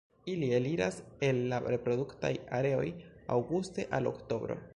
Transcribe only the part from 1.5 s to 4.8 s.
la reproduktaj areoj aŭguste al oktobro.